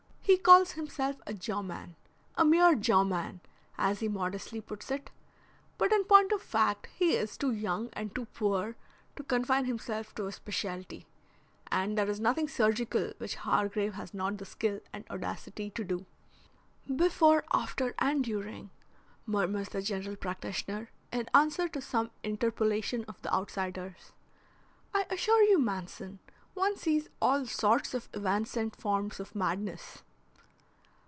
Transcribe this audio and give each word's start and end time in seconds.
He 0.23 0.37
calls 0.37 0.71
himself 0.73 1.17
a 1.27 1.33
jawman 1.33 1.95
"a 2.37 2.45
mere 2.45 2.73
jawman" 2.73 3.41
as 3.77 3.99
he 3.99 4.07
modestly 4.07 4.61
puts 4.61 4.89
it, 4.89 5.11
but 5.77 5.91
in 5.91 6.05
point 6.05 6.31
of 6.31 6.41
fact 6.41 6.87
he 6.95 7.17
is 7.17 7.35
too 7.37 7.51
young 7.51 7.89
and 7.91 8.15
too 8.15 8.25
poor 8.27 8.77
to 9.17 9.23
confine 9.23 9.65
himself 9.65 10.15
to 10.15 10.27
a 10.27 10.31
specialty, 10.31 11.05
and 11.69 11.97
there 11.97 12.09
is 12.09 12.21
nothing 12.21 12.47
surgical 12.47 13.11
which 13.17 13.35
Hargrave 13.43 13.95
has 13.95 14.13
not 14.13 14.37
the 14.37 14.45
skill 14.45 14.79
and 14.93 15.03
the 15.03 15.15
audacity 15.15 15.69
to 15.71 15.83
do. 15.83 16.05
"Before, 16.95 17.43
after, 17.51 17.93
and 17.99 18.23
during," 18.23 18.69
murmurs 19.25 19.67
the 19.67 19.81
general 19.81 20.15
practitioner 20.15 20.91
in 21.11 21.27
answer 21.33 21.67
to 21.67 21.81
some 21.81 22.09
interpolation 22.23 23.03
of 23.03 23.21
the 23.21 23.33
outsider's. 23.33 24.13
"I 24.93 25.07
assure 25.09 25.41
you, 25.43 25.59
Manson, 25.59 26.19
one 26.53 26.77
sees 26.77 27.09
all 27.21 27.45
sorts 27.47 27.93
of 27.93 28.07
evanescent 28.13 28.77
forms 28.79 29.19
of 29.19 29.35
madness." 29.35 30.03